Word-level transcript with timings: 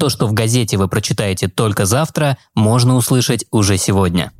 То, 0.00 0.08
что 0.08 0.26
в 0.26 0.32
газете 0.32 0.78
вы 0.78 0.88
прочитаете 0.88 1.46
только 1.46 1.84
завтра, 1.84 2.38
можно 2.54 2.96
услышать 2.96 3.44
уже 3.50 3.76
сегодня. 3.76 4.32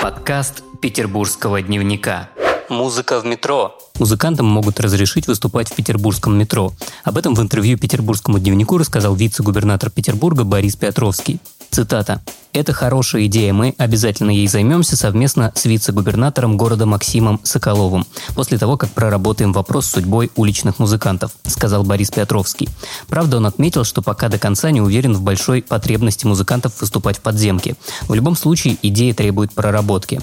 Подкаст 0.00 0.62
Петербургского 0.80 1.60
дневника. 1.60 2.30
Музыка 2.70 3.20
в 3.20 3.26
метро. 3.26 3.76
Музыкантам 3.98 4.46
могут 4.46 4.80
разрешить 4.80 5.26
выступать 5.26 5.68
в 5.68 5.74
петербургском 5.74 6.38
метро. 6.38 6.72
Об 7.04 7.18
этом 7.18 7.34
в 7.34 7.42
интервью 7.42 7.76
Петербургскому 7.76 8.38
дневнику 8.38 8.78
рассказал 8.78 9.14
вице-губернатор 9.14 9.90
Петербурга 9.90 10.44
Борис 10.44 10.74
Петровский. 10.74 11.38
Цитата. 11.72 12.20
«Это 12.52 12.74
хорошая 12.74 13.24
идея, 13.24 13.54
мы 13.54 13.74
обязательно 13.78 14.30
ей 14.30 14.46
займемся 14.46 14.94
совместно 14.94 15.52
с 15.54 15.64
вице-губернатором 15.64 16.58
города 16.58 16.84
Максимом 16.84 17.40
Соколовым, 17.44 18.04
после 18.34 18.58
того, 18.58 18.76
как 18.76 18.90
проработаем 18.90 19.54
вопрос 19.54 19.86
с 19.86 19.92
судьбой 19.92 20.30
уличных 20.36 20.78
музыкантов», 20.78 21.32
сказал 21.46 21.82
Борис 21.82 22.10
Петровский. 22.10 22.68
Правда, 23.08 23.38
он 23.38 23.46
отметил, 23.46 23.84
что 23.84 24.02
пока 24.02 24.28
до 24.28 24.38
конца 24.38 24.70
не 24.70 24.82
уверен 24.82 25.14
в 25.14 25.22
большой 25.22 25.62
потребности 25.62 26.26
музыкантов 26.26 26.78
выступать 26.78 27.16
в 27.16 27.20
подземке. 27.20 27.74
В 28.02 28.12
любом 28.12 28.36
случае, 28.36 28.76
идея 28.82 29.14
требует 29.14 29.54
проработки. 29.54 30.20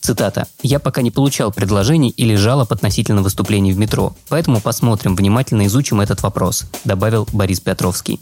Цитата. 0.00 0.46
«Я 0.62 0.78
пока 0.78 1.02
не 1.02 1.10
получал 1.10 1.50
предложений 1.50 2.10
или 2.10 2.36
жалоб 2.36 2.70
относительно 2.70 3.22
выступлений 3.22 3.72
в 3.72 3.78
метро, 3.78 4.14
поэтому 4.28 4.60
посмотрим, 4.60 5.16
внимательно 5.16 5.66
изучим 5.66 6.00
этот 6.00 6.22
вопрос», 6.22 6.62
добавил 6.84 7.26
Борис 7.32 7.58
Петровский 7.58 8.20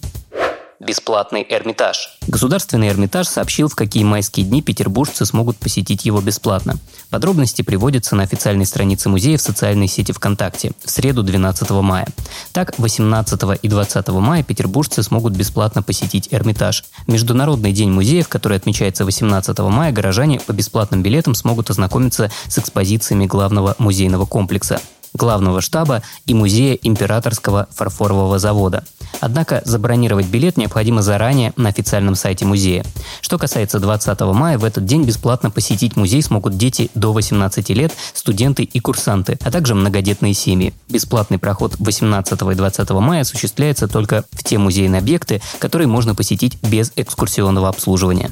бесплатный 0.81 1.47
Эрмитаж. 1.49 2.17
Государственный 2.27 2.89
Эрмитаж 2.89 3.29
сообщил, 3.29 3.69
в 3.69 3.77
какие 3.77 4.03
майские 4.03 4.47
дни 4.47 4.63
петербуржцы 4.63 5.27
смогут 5.27 5.59
посетить 5.59 6.07
его 6.07 6.23
бесплатно. 6.23 6.79
Подробности 7.11 7.61
приводятся 7.61 8.17
на 8.17 8.23
официальной 8.23 8.65
странице 8.65 9.11
музея 9.11 9.37
в 9.37 9.43
социальной 9.43 9.89
сети 9.89 10.13
ВКонтакте 10.13 10.73
в 10.83 10.91
среду 10.91 11.23
12 11.23 11.71
мая. 11.71 12.09
Так, 12.53 12.79
18 12.79 13.43
и 13.61 13.69
20 13.69 14.09
мая 14.09 14.43
петербуржцы 14.43 15.03
смогут 15.03 15.35
бесплатно 15.35 15.83
посетить 15.83 16.29
Эрмитаж. 16.31 16.85
Международный 17.07 17.73
день 17.73 17.91
музеев, 17.91 18.29
который 18.29 18.57
отмечается 18.57 19.05
18 19.05 19.59
мая, 19.59 19.93
горожане 19.93 20.41
по 20.41 20.53
бесплатным 20.53 21.03
билетам 21.03 21.35
смогут 21.35 21.69
ознакомиться 21.69 22.31
с 22.49 22.59
экспозициями 22.59 23.27
главного 23.27 23.77
музейного 23.79 24.25
комплекса 24.25 24.81
главного 25.13 25.61
штаба 25.61 26.03
и 26.27 26.35
музея 26.35 26.75
императорского 26.75 27.69
фарфорового 27.73 28.39
завода. 28.39 28.85
Однако 29.21 29.63
забронировать 29.65 30.27
билет 30.27 30.57
необходимо 30.57 31.03
заранее 31.03 31.53
на 31.57 31.69
официальном 31.69 32.15
сайте 32.15 32.45
музея. 32.45 32.85
Что 33.21 33.39
касается 33.39 33.81
20 33.81 34.21
мая, 34.21 34.59
в 34.59 34.65
этот 34.65 34.85
день 34.85 35.05
бесплатно 35.05 35.51
посетить 35.51 35.97
музей 35.97 36.23
смогут 36.23 36.57
дети 36.57 36.91
до 36.95 37.13
18 37.13 37.69
лет, 37.71 37.93
студенты 38.15 38.63
и 38.63 38.81
курсанты, 38.81 39.39
а 39.43 39.51
также 39.51 39.75
многодетные 39.75 40.35
семьи. 40.35 40.73
Бесплатный 40.89 41.39
проход 41.39 41.75
18 41.79 42.41
и 42.41 42.55
20 42.55 42.91
мая 42.91 43.23
осуществляется 43.23 43.89
только 43.89 44.25
в 44.33 44.45
те 44.45 44.59
музейные 44.59 45.01
объекты, 45.01 45.43
которые 45.59 45.89
можно 45.89 46.15
посетить 46.15 46.61
без 46.63 46.93
экскурсионного 46.97 47.69
обслуживания. 47.69 48.31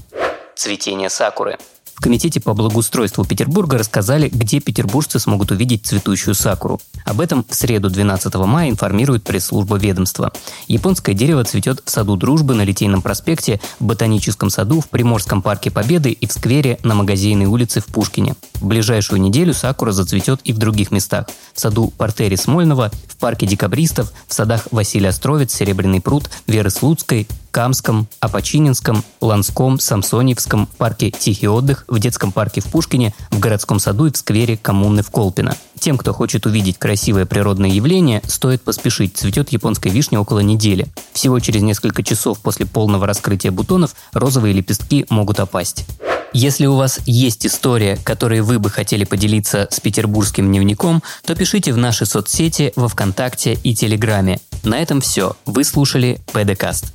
Цветение 0.56 1.10
сакуры. 1.10 1.58
В 1.98 2.00
Комитете 2.00 2.38
по 2.38 2.54
благоустройству 2.54 3.24
Петербурга 3.24 3.76
рассказали, 3.76 4.28
где 4.28 4.60
петербуржцы 4.60 5.18
смогут 5.18 5.50
увидеть 5.50 5.84
цветущую 5.84 6.36
сакуру. 6.36 6.80
Об 7.04 7.20
этом 7.20 7.44
в 7.48 7.52
среду 7.56 7.90
12 7.90 8.32
мая 8.36 8.70
информирует 8.70 9.24
пресс-служба 9.24 9.78
ведомства. 9.78 10.32
Японское 10.68 11.12
дерево 11.12 11.42
цветет 11.42 11.82
в 11.84 11.90
саду 11.90 12.14
Дружбы 12.14 12.54
на 12.54 12.62
Литейном 12.62 13.02
проспекте, 13.02 13.60
в 13.80 13.84
Ботаническом 13.84 14.48
саду, 14.48 14.80
в 14.80 14.88
Приморском 14.88 15.42
парке 15.42 15.72
Победы 15.72 16.12
и 16.12 16.28
в 16.28 16.32
сквере 16.32 16.78
на 16.84 16.94
Магазинной 16.94 17.46
улице 17.46 17.80
в 17.80 17.86
Пушкине. 17.86 18.36
В 18.60 18.66
ближайшую 18.66 19.20
неделю 19.20 19.52
сакура 19.52 19.90
зацветет 19.90 20.40
и 20.44 20.52
в 20.52 20.58
других 20.58 20.92
местах. 20.92 21.26
В 21.52 21.58
саду 21.58 21.92
Портери 21.98 22.36
Смольного, 22.36 22.92
в 23.08 23.16
парке 23.16 23.44
декабристов, 23.44 24.12
в 24.28 24.34
садах 24.34 24.68
Василия 24.70 25.08
Островец, 25.08 25.52
Серебряный 25.52 26.00
пруд, 26.00 26.30
Веры 26.46 26.70
Слуцкой, 26.70 27.26
Камском, 27.58 28.06
Апочининском, 28.20 29.02
Ланском, 29.20 29.80
Самсоневском, 29.80 30.68
парке 30.78 31.10
Тихий 31.10 31.48
отдых, 31.48 31.86
в 31.88 31.98
детском 31.98 32.30
парке 32.30 32.60
в 32.60 32.66
Пушкине, 32.66 33.12
в 33.32 33.40
городском 33.40 33.80
саду 33.80 34.06
и 34.06 34.12
в 34.12 34.16
сквере 34.16 34.56
коммуны 34.56 35.02
в 35.02 35.10
Колпино. 35.10 35.56
Тем, 35.76 35.98
кто 35.98 36.12
хочет 36.12 36.46
увидеть 36.46 36.78
красивое 36.78 37.26
природное 37.26 37.70
явление, 37.70 38.22
стоит 38.28 38.62
поспешить. 38.62 39.16
Цветет 39.16 39.48
японская 39.50 39.92
вишня 39.92 40.20
около 40.20 40.38
недели. 40.38 40.86
Всего 41.12 41.40
через 41.40 41.62
несколько 41.62 42.04
часов 42.04 42.38
после 42.38 42.64
полного 42.64 43.08
раскрытия 43.08 43.50
бутонов 43.50 43.96
розовые 44.12 44.54
лепестки 44.54 45.04
могут 45.10 45.40
опасть. 45.40 45.84
Если 46.32 46.66
у 46.66 46.76
вас 46.76 47.00
есть 47.06 47.44
история, 47.44 47.96
которой 47.96 48.40
вы 48.40 48.60
бы 48.60 48.70
хотели 48.70 49.02
поделиться 49.02 49.66
с 49.68 49.80
петербургским 49.80 50.46
дневником, 50.46 51.02
то 51.26 51.34
пишите 51.34 51.72
в 51.72 51.76
наши 51.76 52.06
соцсети 52.06 52.72
во 52.76 52.86
Вконтакте 52.86 53.54
и 53.54 53.74
Телеграме. 53.74 54.38
На 54.62 54.78
этом 54.78 55.00
все. 55.00 55.36
Вы 55.44 55.64
слушали 55.64 56.20
ПДКаст. 56.32 56.94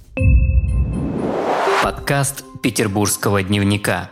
Подкаст 2.03 2.44
Петербургского 2.62 3.41
дневника. 3.44 4.09